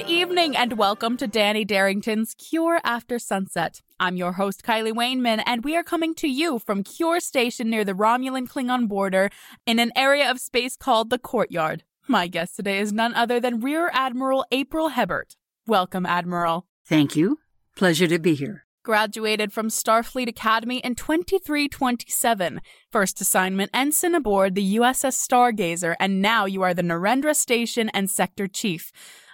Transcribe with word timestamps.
Good 0.00 0.08
evening 0.08 0.56
and 0.56 0.78
welcome 0.78 1.18
to 1.18 1.26
Danny 1.26 1.62
Darrington's 1.62 2.34
Cure 2.34 2.80
After 2.84 3.18
Sunset. 3.18 3.82
I'm 4.00 4.16
your 4.16 4.32
host, 4.32 4.62
Kylee 4.62 4.94
Wainman, 4.94 5.42
and 5.44 5.62
we 5.62 5.76
are 5.76 5.82
coming 5.82 6.14
to 6.14 6.26
you 6.26 6.58
from 6.58 6.82
Cure 6.82 7.20
Station 7.20 7.68
near 7.68 7.84
the 7.84 7.92
Romulan 7.92 8.48
Klingon 8.48 8.88
border 8.88 9.28
in 9.66 9.78
an 9.78 9.92
area 9.94 10.30
of 10.30 10.40
space 10.40 10.74
called 10.74 11.10
the 11.10 11.18
Courtyard. 11.18 11.84
My 12.08 12.28
guest 12.28 12.56
today 12.56 12.78
is 12.78 12.94
none 12.94 13.12
other 13.12 13.40
than 13.40 13.60
Rear 13.60 13.90
Admiral 13.92 14.46
April 14.50 14.88
Hebert. 14.88 15.36
Welcome, 15.66 16.06
Admiral. 16.06 16.66
Thank 16.86 17.14
you. 17.14 17.38
Pleasure 17.76 18.06
to 18.06 18.18
be 18.18 18.34
here. 18.34 18.64
Graduated 18.82 19.52
from 19.52 19.68
Starfleet 19.68 20.28
Academy 20.28 20.78
in 20.78 20.94
2327. 20.94 22.62
First 22.90 23.20
assignment 23.20 23.70
ensign 23.74 24.14
aboard 24.14 24.54
the 24.54 24.76
USS 24.76 25.18
Stargazer, 25.28 25.94
and 26.00 26.22
now 26.22 26.46
you 26.46 26.62
are 26.62 26.72
the 26.72 26.80
Narendra 26.80 27.36
Station 27.36 27.90
and 27.90 28.08
Sector 28.08 28.48
Chief. 28.48 28.90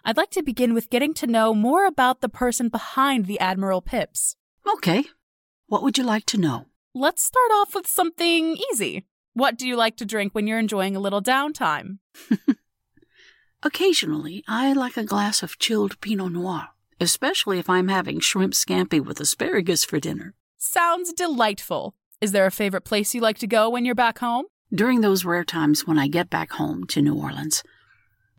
I'd 0.08 0.16
like 0.16 0.30
to 0.30 0.42
begin 0.44 0.72
with 0.72 0.88
getting 0.88 1.14
to 1.14 1.26
know 1.26 1.52
more 1.52 1.84
about 1.84 2.20
the 2.20 2.28
person 2.28 2.68
behind 2.68 3.26
the 3.26 3.40
Admiral 3.40 3.82
Pips. 3.82 4.36
Okay. 4.74 5.02
What 5.66 5.82
would 5.82 5.98
you 5.98 6.04
like 6.04 6.24
to 6.26 6.38
know? 6.38 6.66
Let's 6.94 7.24
start 7.24 7.50
off 7.54 7.74
with 7.74 7.88
something 7.88 8.56
easy. 8.70 9.04
What 9.32 9.58
do 9.58 9.66
you 9.66 9.74
like 9.74 9.96
to 9.96 10.04
drink 10.04 10.32
when 10.32 10.46
you're 10.46 10.60
enjoying 10.60 10.94
a 10.94 11.00
little 11.00 11.20
downtime? 11.20 11.98
Occasionally, 13.64 14.44
I 14.46 14.74
like 14.74 14.96
a 14.96 15.02
glass 15.02 15.42
of 15.42 15.58
chilled 15.58 16.00
Pinot 16.00 16.30
Noir, 16.30 16.68
especially 17.00 17.58
if 17.58 17.68
I'm 17.68 17.88
having 17.88 18.20
shrimp 18.20 18.52
scampi 18.52 19.04
with 19.04 19.18
asparagus 19.18 19.84
for 19.84 19.98
dinner. 19.98 20.34
Sounds 20.56 21.12
delightful. 21.12 21.96
Is 22.20 22.30
there 22.30 22.46
a 22.46 22.52
favorite 22.52 22.84
place 22.84 23.12
you 23.12 23.20
like 23.20 23.38
to 23.38 23.48
go 23.48 23.68
when 23.68 23.84
you're 23.84 23.96
back 23.96 24.20
home? 24.20 24.44
During 24.72 25.00
those 25.00 25.24
rare 25.24 25.44
times 25.44 25.84
when 25.84 25.98
I 25.98 26.06
get 26.06 26.30
back 26.30 26.52
home 26.52 26.86
to 26.86 27.02
New 27.02 27.16
Orleans, 27.16 27.64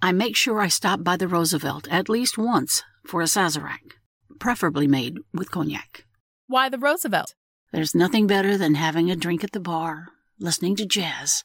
I 0.02 0.12
make 0.12 0.36
sure 0.36 0.62
I 0.62 0.67
stop 0.67 1.03
by 1.03 1.17
the 1.17 1.28
Roosevelt 1.28 1.88
at 1.90 2.08
least 2.08 2.38
once 2.38 2.84
for 3.06 3.22
a 3.22 3.26
Sazerac, 3.26 3.94
preferably 4.39 4.88
made 4.88 5.17
with 5.34 5.50
cognac. 5.50 6.06
Why 6.48 6.70
the 6.70 6.78
Roosevelt? 6.78 7.34
There's 7.72 7.95
nothing 7.95 8.28
better 8.28 8.58
than 8.58 8.76
having 8.76 9.09
a 9.09 9.16
drink 9.16 9.44
at 9.44 9.54
the 9.54 9.59
bar, 9.59 10.09
listening 10.39 10.76
to 10.78 10.86
jazz, 10.86 11.44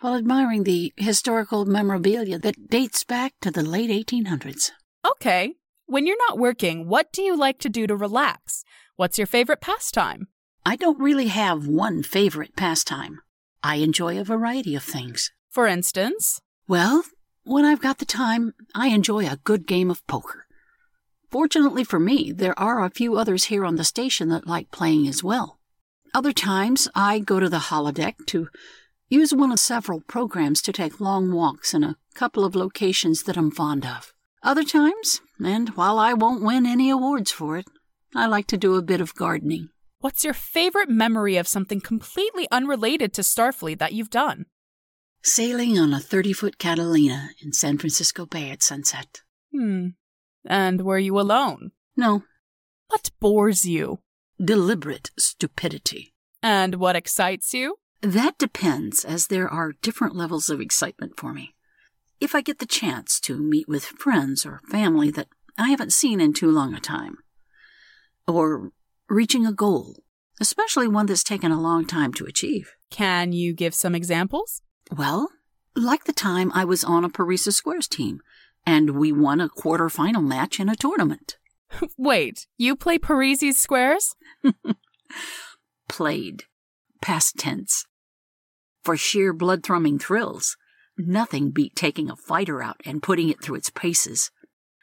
while 0.00 0.14
admiring 0.14 0.64
the 0.64 0.92
historical 0.96 1.66
memorabilia 1.66 2.38
that 2.38 2.70
dates 2.70 3.04
back 3.04 3.34
to 3.42 3.50
the 3.50 3.62
late 3.62 3.90
1800s. 3.90 4.70
Okay. 5.04 5.54
When 5.84 6.06
you're 6.06 6.16
not 6.28 6.38
working, 6.38 6.88
what 6.88 7.12
do 7.12 7.22
you 7.22 7.36
like 7.36 7.58
to 7.60 7.68
do 7.68 7.86
to 7.86 7.94
relax? 7.94 8.64
What's 8.96 9.18
your 9.18 9.26
favorite 9.26 9.60
pastime? 9.60 10.28
I 10.64 10.76
don't 10.76 10.98
really 10.98 11.28
have 11.28 11.68
one 11.68 12.02
favorite 12.02 12.56
pastime. 12.56 13.20
I 13.62 13.76
enjoy 13.76 14.18
a 14.18 14.24
variety 14.24 14.74
of 14.74 14.82
things. 14.82 15.30
For 15.48 15.66
instance? 15.66 16.40
Well, 16.66 17.04
when 17.46 17.64
I've 17.64 17.80
got 17.80 17.98
the 17.98 18.04
time, 18.04 18.54
I 18.74 18.88
enjoy 18.88 19.24
a 19.24 19.38
good 19.44 19.68
game 19.68 19.88
of 19.88 20.04
poker. 20.08 20.46
Fortunately 21.30 21.84
for 21.84 22.00
me, 22.00 22.32
there 22.32 22.58
are 22.58 22.84
a 22.84 22.90
few 22.90 23.16
others 23.16 23.44
here 23.44 23.64
on 23.64 23.76
the 23.76 23.84
station 23.84 24.28
that 24.30 24.48
like 24.48 24.72
playing 24.72 25.06
as 25.06 25.22
well. 25.22 25.60
Other 26.12 26.32
times, 26.32 26.88
I 26.92 27.20
go 27.20 27.38
to 27.38 27.48
the 27.48 27.58
holodeck 27.58 28.26
to 28.26 28.48
use 29.08 29.32
one 29.32 29.52
of 29.52 29.60
several 29.60 30.00
programs 30.00 30.60
to 30.62 30.72
take 30.72 30.98
long 31.00 31.30
walks 31.30 31.72
in 31.72 31.84
a 31.84 31.96
couple 32.14 32.44
of 32.44 32.56
locations 32.56 33.22
that 33.22 33.36
I'm 33.36 33.52
fond 33.52 33.86
of. 33.86 34.12
Other 34.42 34.64
times, 34.64 35.20
and 35.38 35.68
while 35.70 36.00
I 36.00 36.14
won't 36.14 36.42
win 36.42 36.66
any 36.66 36.90
awards 36.90 37.30
for 37.30 37.58
it, 37.58 37.66
I 38.12 38.26
like 38.26 38.48
to 38.48 38.56
do 38.56 38.74
a 38.74 38.82
bit 38.82 39.00
of 39.00 39.14
gardening. 39.14 39.68
What's 40.00 40.24
your 40.24 40.34
favorite 40.34 40.88
memory 40.88 41.36
of 41.36 41.46
something 41.46 41.80
completely 41.80 42.48
unrelated 42.50 43.12
to 43.14 43.22
Starfleet 43.22 43.78
that 43.78 43.92
you've 43.92 44.10
done? 44.10 44.46
Sailing 45.30 45.76
on 45.76 45.92
a 45.92 45.98
30 45.98 46.32
foot 46.32 46.56
Catalina 46.56 47.30
in 47.42 47.52
San 47.52 47.78
Francisco 47.78 48.26
Bay 48.26 48.48
at 48.50 48.62
sunset. 48.62 49.22
Hmm. 49.52 49.88
And 50.44 50.82
were 50.82 51.00
you 51.00 51.18
alone? 51.18 51.72
No, 51.96 52.22
What 52.86 53.10
bores 53.18 53.64
you? 53.66 53.98
deliberate 54.42 55.10
stupidity. 55.18 56.14
And 56.44 56.76
what 56.76 56.94
excites 56.94 57.52
you? 57.52 57.78
That 58.02 58.38
depends, 58.38 59.04
as 59.04 59.26
there 59.26 59.48
are 59.48 59.72
different 59.82 60.14
levels 60.14 60.48
of 60.48 60.60
excitement 60.60 61.14
for 61.18 61.32
me. 61.32 61.56
If 62.20 62.34
I 62.34 62.40
get 62.40 62.60
the 62.60 62.66
chance 62.66 63.18
to 63.20 63.36
meet 63.36 63.66
with 63.66 63.84
friends 63.84 64.46
or 64.46 64.60
family 64.70 65.10
that 65.10 65.26
I 65.58 65.70
haven't 65.70 65.92
seen 65.92 66.20
in 66.20 66.34
too 66.34 66.50
long 66.52 66.72
a 66.72 66.78
time, 66.80 67.16
or 68.28 68.70
reaching 69.08 69.44
a 69.44 69.52
goal, 69.52 70.04
especially 70.40 70.86
one 70.86 71.06
that's 71.06 71.24
taken 71.24 71.50
a 71.50 71.60
long 71.60 71.84
time 71.84 72.12
to 72.14 72.26
achieve. 72.26 72.74
Can 72.90 73.32
you 73.32 73.52
give 73.54 73.74
some 73.74 73.94
examples? 73.96 74.62
Well, 74.90 75.30
like 75.74 76.04
the 76.04 76.12
time 76.12 76.50
I 76.54 76.64
was 76.64 76.84
on 76.84 77.04
a 77.04 77.08
Parrises 77.08 77.56
Squares 77.56 77.88
team, 77.88 78.20
and 78.64 78.90
we 78.90 79.12
won 79.12 79.40
a 79.40 79.48
quarterfinal 79.48 80.24
match 80.24 80.58
in 80.58 80.68
a 80.68 80.76
tournament. 80.76 81.36
Wait, 81.96 82.46
you 82.56 82.76
play 82.76 82.98
Parrises 82.98 83.58
squares? 83.58 84.14
Played. 85.88 86.44
Past 87.00 87.36
tense. 87.38 87.86
For 88.82 88.96
sheer 88.96 89.32
blood 89.32 89.62
thrumming 89.62 89.98
thrills, 89.98 90.56
nothing 90.96 91.50
beat 91.50 91.76
taking 91.76 92.10
a 92.10 92.16
fighter 92.16 92.62
out 92.62 92.80
and 92.84 93.02
putting 93.02 93.28
it 93.28 93.42
through 93.42 93.56
its 93.56 93.70
paces. 93.70 94.30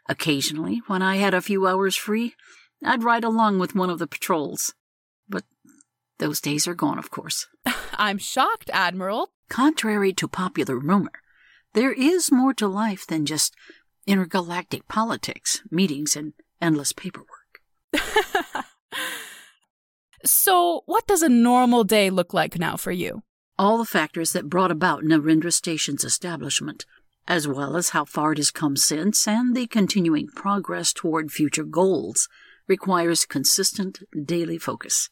Occasionally, 0.10 0.82
when 0.88 1.02
I 1.02 1.16
had 1.18 1.34
a 1.34 1.42
few 1.42 1.66
hours 1.66 1.96
free, 1.96 2.36
I'd 2.84 3.04
ride 3.04 3.24
along 3.24 3.60
with 3.60 3.76
one 3.76 3.90
of 3.90 4.00
the 4.00 4.08
patrols. 4.08 4.74
But 5.28 5.46
those 6.20 6.42
days 6.42 6.68
are 6.68 6.76
gone, 6.76 7.00
of 7.00 7.10
course. 7.10 7.48
I'm 7.94 8.18
shocked, 8.18 8.70
Admiral. 8.74 9.30
Contrary 9.50 10.14
to 10.14 10.28
popular 10.28 10.78
rumor, 10.78 11.12
there 11.74 11.94
is 11.94 12.32
more 12.32 12.54
to 12.54 12.68
life 12.68 13.06
than 13.06 13.26
just 13.26 13.56
intergalactic 14.06 14.88
politics, 14.88 15.62
meetings, 15.72 16.16
and 16.16 16.34
endless 16.62 16.94
paperwork. 16.94 17.62
so, 20.26 20.82
what 20.86 21.08
does 21.08 21.22
a 21.22 21.30
normal 21.30 21.84
day 21.84 22.10
look 22.10 22.34
like 22.34 22.58
now 22.58 22.76
for 22.76 22.92
you? 22.92 23.24
All 23.58 23.78
the 23.78 23.86
factors 23.86 24.34
that 24.34 24.50
brought 24.50 24.72
about 24.72 25.04
Narendra 25.04 25.54
Station's 25.54 26.04
establishment, 26.04 26.86
as 27.28 27.48
well 27.48 27.78
as 27.78 27.90
how 27.90 28.06
far 28.06 28.34
it 28.34 28.38
has 28.38 28.52
come 28.52 28.76
since 28.76 29.28
and 29.28 29.56
the 29.56 29.68
continuing 29.68 30.28
progress 30.28 30.92
toward 30.94 31.32
future 31.32 31.64
goals, 31.64 32.28
requires 32.68 33.26
consistent 33.26 34.00
daily 34.26 34.58
focus. 34.58 35.10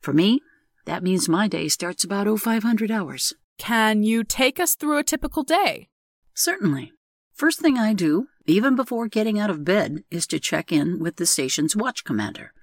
For 0.00 0.12
me, 0.12 0.40
that 0.86 1.02
means 1.02 1.28
my 1.28 1.46
day 1.46 1.68
starts 1.68 2.04
about 2.04 2.26
0500 2.26 2.90
hours. 2.90 3.34
Can 3.60 4.02
you 4.02 4.24
take 4.24 4.58
us 4.58 4.74
through 4.74 4.96
a 4.96 5.04
typical 5.04 5.42
day? 5.42 5.90
Certainly. 6.34 6.92
First 7.34 7.60
thing 7.60 7.76
I 7.76 7.92
do, 7.92 8.28
even 8.46 8.74
before 8.74 9.06
getting 9.06 9.38
out 9.38 9.50
of 9.50 9.66
bed, 9.66 10.02
is 10.10 10.26
to 10.28 10.40
check 10.40 10.72
in 10.72 10.98
with 10.98 11.16
the 11.16 11.26
station's 11.26 11.76
watch 11.76 12.02
commander. 12.02 12.54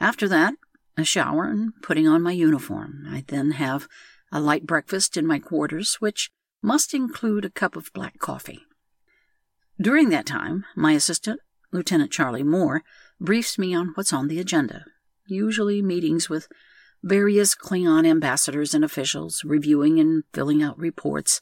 After 0.00 0.26
that, 0.26 0.54
a 0.96 1.04
shower 1.04 1.44
and 1.44 1.74
putting 1.80 2.08
on 2.08 2.22
my 2.22 2.32
uniform. 2.32 3.04
I 3.08 3.22
then 3.28 3.52
have 3.52 3.86
a 4.32 4.40
light 4.40 4.66
breakfast 4.66 5.16
in 5.16 5.28
my 5.28 5.38
quarters, 5.38 5.98
which 6.00 6.28
must 6.60 6.92
include 6.92 7.44
a 7.44 7.50
cup 7.50 7.76
of 7.76 7.92
black 7.94 8.18
coffee. 8.18 8.62
During 9.80 10.08
that 10.08 10.26
time, 10.26 10.64
my 10.74 10.90
assistant, 10.92 11.38
Lieutenant 11.72 12.10
Charlie 12.10 12.42
Moore, 12.42 12.82
briefs 13.20 13.58
me 13.58 13.76
on 13.76 13.92
what's 13.94 14.12
on 14.12 14.26
the 14.26 14.40
agenda, 14.40 14.86
usually 15.28 15.82
meetings 15.82 16.28
with 16.28 16.48
various 17.02 17.54
Klingon 17.54 18.06
ambassadors 18.06 18.74
and 18.74 18.84
officials, 18.84 19.42
reviewing 19.44 20.00
and 20.00 20.24
filling 20.32 20.62
out 20.62 20.78
reports, 20.78 21.40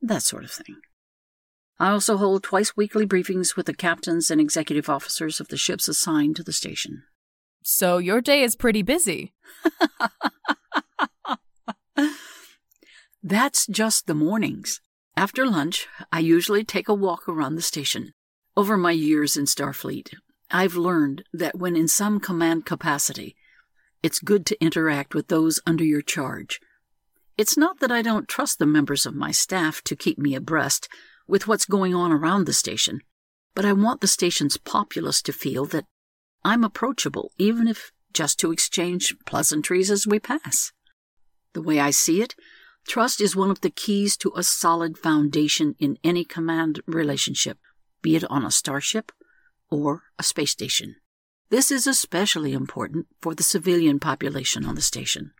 that 0.00 0.22
sort 0.22 0.44
of 0.44 0.50
thing. 0.50 0.76
I 1.78 1.90
also 1.90 2.16
hold 2.16 2.42
twice 2.42 2.76
weekly 2.76 3.06
briefings 3.06 3.54
with 3.56 3.66
the 3.66 3.74
captains 3.74 4.30
and 4.30 4.40
executive 4.40 4.88
officers 4.88 5.40
of 5.40 5.48
the 5.48 5.58
ships 5.58 5.88
assigned 5.88 6.36
to 6.36 6.42
the 6.42 6.52
station. 6.52 7.02
So, 7.62 7.98
your 7.98 8.20
day 8.20 8.42
is 8.42 8.56
pretty 8.56 8.82
busy. 8.82 9.34
That's 13.22 13.66
just 13.66 14.06
the 14.06 14.14
mornings. 14.14 14.80
After 15.16 15.44
lunch, 15.46 15.88
I 16.12 16.20
usually 16.20 16.64
take 16.64 16.88
a 16.88 16.94
walk 16.94 17.28
around 17.28 17.56
the 17.56 17.62
station. 17.62 18.12
Over 18.56 18.76
my 18.76 18.92
years 18.92 19.36
in 19.36 19.46
Starfleet, 19.46 20.10
I've 20.50 20.76
learned 20.76 21.24
that 21.32 21.58
when 21.58 21.74
in 21.76 21.88
some 21.88 22.20
command 22.20 22.64
capacity, 22.64 23.34
it's 24.02 24.18
good 24.18 24.46
to 24.46 24.62
interact 24.62 25.14
with 25.14 25.28
those 25.28 25.60
under 25.66 25.84
your 25.84 26.02
charge. 26.02 26.60
It's 27.36 27.56
not 27.56 27.80
that 27.80 27.92
I 27.92 28.02
don't 28.02 28.28
trust 28.28 28.58
the 28.58 28.66
members 28.66 29.04
of 29.04 29.14
my 29.14 29.30
staff 29.30 29.82
to 29.82 29.96
keep 29.96 30.18
me 30.18 30.34
abreast 30.34 30.88
with 31.26 31.46
what's 31.46 31.66
going 31.66 31.94
on 31.94 32.12
around 32.12 32.46
the 32.46 32.52
station, 32.52 33.00
but 33.54 33.64
I 33.64 33.72
want 33.72 34.00
the 34.00 34.06
station's 34.06 34.56
populace 34.56 35.20
to 35.22 35.32
feel 35.32 35.66
that 35.66 35.84
I'm 36.44 36.64
approachable, 36.64 37.32
even 37.38 37.68
if 37.68 37.90
just 38.12 38.38
to 38.40 38.52
exchange 38.52 39.14
pleasantries 39.26 39.90
as 39.90 40.06
we 40.06 40.18
pass. 40.18 40.72
The 41.52 41.62
way 41.62 41.80
I 41.80 41.90
see 41.90 42.22
it, 42.22 42.34
trust 42.86 43.20
is 43.20 43.36
one 43.36 43.50
of 43.50 43.60
the 43.60 43.70
keys 43.70 44.16
to 44.18 44.32
a 44.36 44.42
solid 44.42 44.96
foundation 44.96 45.74
in 45.78 45.98
any 46.04 46.24
command 46.24 46.80
relationship, 46.86 47.58
be 48.00 48.16
it 48.16 48.24
on 48.30 48.44
a 48.44 48.50
starship 48.50 49.12
or 49.70 50.04
a 50.18 50.22
space 50.22 50.52
station. 50.52 50.96
This 51.48 51.70
is 51.70 51.86
especially 51.86 52.52
important 52.52 53.06
for 53.20 53.34
the 53.34 53.44
civilian 53.44 54.00
population 54.00 54.64
on 54.66 54.74
the 54.74 54.82
station. 54.82 55.30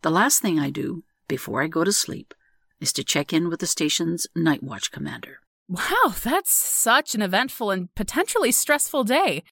The 0.00 0.10
last 0.10 0.40
thing 0.40 0.58
I 0.58 0.70
do 0.70 1.04
before 1.28 1.62
I 1.62 1.66
go 1.66 1.84
to 1.84 1.92
sleep 1.92 2.32
is 2.80 2.92
to 2.94 3.04
check 3.04 3.32
in 3.34 3.50
with 3.50 3.60
the 3.60 3.66
station's 3.66 4.26
night 4.34 4.62
watch 4.62 4.90
commander. 4.90 5.40
Wow, 5.68 6.14
that's 6.22 6.52
such 6.52 7.14
an 7.14 7.20
eventful 7.20 7.70
and 7.70 7.94
potentially 7.94 8.50
stressful 8.50 9.04
day. 9.04 9.42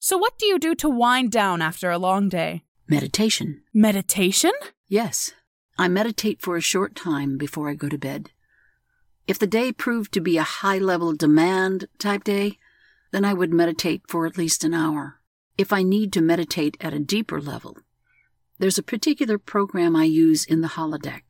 So, 0.00 0.18
what 0.18 0.36
do 0.38 0.46
you 0.46 0.58
do 0.58 0.74
to 0.76 0.88
wind 0.88 1.30
down 1.30 1.62
after 1.62 1.90
a 1.90 1.98
long 1.98 2.28
day? 2.28 2.64
Meditation. 2.88 3.62
Meditation? 3.72 4.52
Yes. 4.88 5.32
I 5.78 5.86
meditate 5.86 6.40
for 6.40 6.56
a 6.56 6.62
short 6.62 6.96
time 6.96 7.38
before 7.38 7.68
I 7.68 7.74
go 7.74 7.88
to 7.88 7.98
bed. 7.98 8.30
If 9.28 9.38
the 9.38 9.46
day 9.46 9.70
proved 9.70 10.12
to 10.14 10.20
be 10.20 10.38
a 10.38 10.42
high 10.42 10.78
level 10.78 11.14
demand 11.14 11.86
type 11.98 12.24
day, 12.24 12.58
then 13.12 13.24
I 13.24 13.32
would 13.32 13.52
meditate 13.52 14.02
for 14.08 14.26
at 14.26 14.36
least 14.36 14.64
an 14.64 14.74
hour. 14.74 15.19
If 15.60 15.74
I 15.74 15.82
need 15.82 16.10
to 16.14 16.22
meditate 16.22 16.78
at 16.80 16.94
a 16.94 16.98
deeper 16.98 17.38
level, 17.38 17.76
there's 18.58 18.78
a 18.78 18.82
particular 18.82 19.36
program 19.36 19.94
I 19.94 20.04
use 20.04 20.46
in 20.46 20.62
the 20.62 20.68
holodeck. 20.68 21.20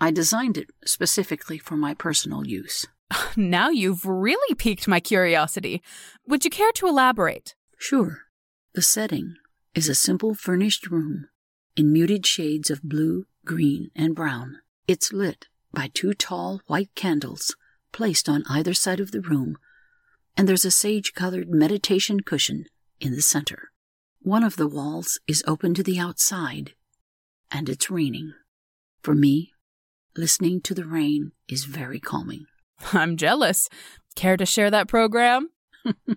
I 0.00 0.10
designed 0.10 0.58
it 0.58 0.70
specifically 0.84 1.56
for 1.56 1.76
my 1.76 1.94
personal 1.94 2.44
use. 2.44 2.84
Now 3.36 3.68
you've 3.68 4.04
really 4.04 4.56
piqued 4.56 4.88
my 4.88 4.98
curiosity. 4.98 5.84
Would 6.26 6.44
you 6.44 6.50
care 6.50 6.72
to 6.72 6.88
elaborate? 6.88 7.54
Sure. 7.78 8.22
The 8.74 8.82
setting 8.82 9.36
is 9.72 9.88
a 9.88 9.94
simple 9.94 10.34
furnished 10.34 10.90
room 10.90 11.28
in 11.76 11.92
muted 11.92 12.26
shades 12.26 12.70
of 12.70 12.82
blue, 12.82 13.26
green, 13.44 13.92
and 13.94 14.16
brown. 14.16 14.56
It's 14.88 15.12
lit 15.12 15.46
by 15.72 15.92
two 15.94 16.12
tall 16.12 16.60
white 16.66 16.92
candles 16.96 17.54
placed 17.92 18.28
on 18.28 18.42
either 18.50 18.74
side 18.74 18.98
of 18.98 19.12
the 19.12 19.20
room, 19.20 19.58
and 20.36 20.48
there's 20.48 20.64
a 20.64 20.72
sage 20.72 21.14
colored 21.14 21.48
meditation 21.48 22.18
cushion 22.18 22.66
in 22.98 23.12
the 23.12 23.22
center. 23.22 23.70
One 24.26 24.42
of 24.42 24.56
the 24.56 24.66
walls 24.66 25.20
is 25.28 25.44
open 25.46 25.72
to 25.74 25.84
the 25.84 26.00
outside, 26.00 26.72
and 27.48 27.68
it's 27.68 27.92
raining. 27.92 28.34
For 29.00 29.14
me, 29.14 29.52
listening 30.16 30.60
to 30.62 30.74
the 30.74 30.84
rain 30.84 31.30
is 31.48 31.62
very 31.64 32.00
calming. 32.00 32.46
I'm 32.92 33.16
jealous. 33.16 33.68
Care 34.16 34.36
to 34.36 34.44
share 34.44 34.68
that 34.68 34.88
program? 34.88 35.50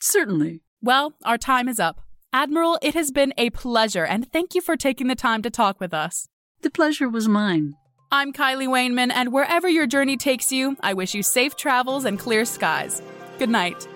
Certainly. 0.00 0.62
Well, 0.82 1.12
our 1.24 1.38
time 1.38 1.68
is 1.68 1.78
up. 1.78 2.00
Admiral, 2.32 2.76
it 2.82 2.94
has 2.94 3.12
been 3.12 3.32
a 3.38 3.50
pleasure, 3.50 4.04
and 4.04 4.28
thank 4.32 4.56
you 4.56 4.60
for 4.60 4.76
taking 4.76 5.06
the 5.06 5.14
time 5.14 5.42
to 5.42 5.50
talk 5.50 5.78
with 5.78 5.94
us. 5.94 6.26
The 6.62 6.70
pleasure 6.70 7.08
was 7.08 7.28
mine. 7.28 7.74
I'm 8.10 8.32
Kylee 8.32 8.66
Wainman, 8.66 9.12
and 9.14 9.32
wherever 9.32 9.68
your 9.68 9.86
journey 9.86 10.16
takes 10.16 10.50
you, 10.50 10.76
I 10.80 10.92
wish 10.92 11.14
you 11.14 11.22
safe 11.22 11.54
travels 11.54 12.04
and 12.04 12.18
clear 12.18 12.44
skies. 12.44 13.00
Good 13.38 13.48
night. 13.48 13.86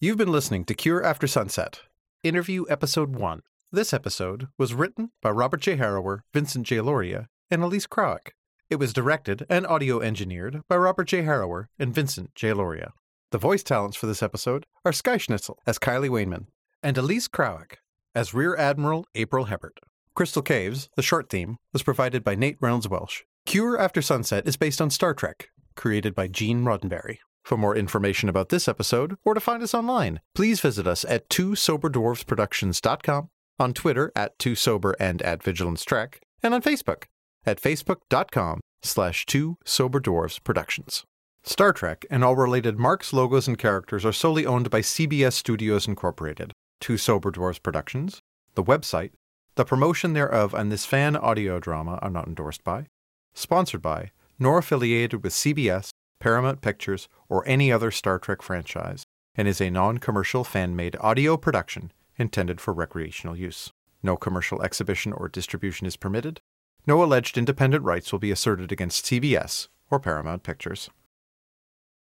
You've 0.00 0.16
been 0.16 0.30
listening 0.30 0.64
to 0.66 0.74
Cure 0.74 1.02
After 1.02 1.26
Sunset, 1.26 1.80
Interview 2.22 2.64
Episode 2.70 3.16
1. 3.16 3.42
This 3.72 3.92
episode 3.92 4.46
was 4.56 4.72
written 4.72 5.10
by 5.20 5.30
Robert 5.30 5.60
J. 5.60 5.76
Harrower, 5.76 6.20
Vincent 6.32 6.68
J. 6.68 6.80
Loria, 6.80 7.26
and 7.50 7.64
Elise 7.64 7.88
Krawick. 7.88 8.28
It 8.70 8.76
was 8.76 8.92
directed 8.92 9.44
and 9.50 9.66
audio 9.66 10.00
engineered 10.00 10.60
by 10.68 10.76
Robert 10.76 11.08
J. 11.08 11.22
Harrower 11.22 11.64
and 11.80 11.92
Vincent 11.92 12.32
J. 12.36 12.52
Loria. 12.52 12.92
The 13.32 13.38
voice 13.38 13.64
talents 13.64 13.96
for 13.96 14.06
this 14.06 14.22
episode 14.22 14.66
are 14.84 14.92
Sky 14.92 15.16
Schnitzel 15.16 15.58
as 15.66 15.80
Kylee 15.80 16.08
Wainman 16.08 16.46
and 16.80 16.96
Elise 16.96 17.26
Krawick 17.26 17.78
as 18.14 18.32
Rear 18.32 18.54
Admiral 18.54 19.04
April 19.16 19.46
Hebert. 19.46 19.80
Crystal 20.14 20.42
Caves, 20.42 20.88
the 20.94 21.02
short 21.02 21.28
theme, 21.28 21.56
was 21.72 21.82
provided 21.82 22.22
by 22.22 22.36
Nate 22.36 22.58
Reynolds 22.60 22.88
Welsh. 22.88 23.22
Cure 23.46 23.76
After 23.76 24.00
Sunset 24.00 24.46
is 24.46 24.56
based 24.56 24.80
on 24.80 24.90
Star 24.90 25.12
Trek, 25.12 25.48
created 25.74 26.14
by 26.14 26.28
Gene 26.28 26.62
Roddenberry. 26.62 27.18
For 27.48 27.56
more 27.56 27.74
information 27.74 28.28
about 28.28 28.50
this 28.50 28.68
episode 28.68 29.16
or 29.24 29.32
to 29.32 29.40
find 29.40 29.62
us 29.62 29.72
online, 29.72 30.20
please 30.34 30.60
visit 30.60 30.86
us 30.86 31.06
at 31.06 31.30
twosoberdwarvesproductions.com, 31.30 33.30
on 33.58 33.72
Twitter 33.72 34.12
at 34.14 34.38
twosober 34.38 34.92
and 35.00 35.22
at 35.22 35.42
vigilance 35.42 35.82
trek, 35.82 36.20
and 36.42 36.52
on 36.52 36.60
Facebook 36.60 37.04
at 37.46 37.58
facebook.com 37.58 38.60
slash 38.82 39.24
two 39.24 39.56
sober 39.64 39.98
dwarves 39.98 40.44
productions. 40.44 41.04
Star 41.42 41.72
Trek 41.72 42.04
and 42.10 42.22
all 42.22 42.36
related 42.36 42.78
marks, 42.78 43.14
logos, 43.14 43.48
and 43.48 43.56
characters 43.56 44.04
are 44.04 44.12
solely 44.12 44.44
owned 44.44 44.68
by 44.68 44.82
CBS 44.82 45.32
Studios 45.32 45.88
Incorporated, 45.88 46.52
Two 46.80 46.98
Sober 46.98 47.32
Dwarves 47.32 47.62
Productions, 47.62 48.20
the 48.56 48.62
website, 48.62 49.12
the 49.54 49.64
promotion 49.64 50.12
thereof, 50.12 50.52
and 50.52 50.70
this 50.70 50.84
fan 50.84 51.16
audio 51.16 51.58
drama 51.58 51.98
are 52.02 52.10
not 52.10 52.28
endorsed 52.28 52.62
by, 52.62 52.88
sponsored 53.32 53.80
by, 53.80 54.10
nor 54.38 54.58
affiliated 54.58 55.24
with 55.24 55.32
CBS, 55.32 55.88
Paramount 56.20 56.60
Pictures, 56.60 57.08
or 57.28 57.46
any 57.46 57.70
other 57.70 57.90
Star 57.90 58.18
Trek 58.18 58.42
franchise, 58.42 59.04
and 59.34 59.46
is 59.46 59.60
a 59.60 59.70
non 59.70 59.98
commercial 59.98 60.44
fan 60.44 60.74
made 60.74 60.96
audio 61.00 61.36
production 61.36 61.92
intended 62.16 62.60
for 62.60 62.74
recreational 62.74 63.36
use. 63.36 63.72
No 64.02 64.16
commercial 64.16 64.62
exhibition 64.62 65.12
or 65.12 65.28
distribution 65.28 65.86
is 65.86 65.96
permitted. 65.96 66.40
No 66.86 67.02
alleged 67.02 67.38
independent 67.38 67.84
rights 67.84 68.12
will 68.12 68.18
be 68.18 68.30
asserted 68.30 68.72
against 68.72 69.04
CBS 69.04 69.68
or 69.90 70.00
Paramount 70.00 70.42
Pictures. 70.42 70.90